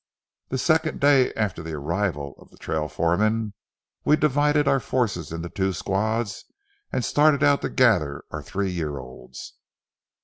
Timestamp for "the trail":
2.49-2.87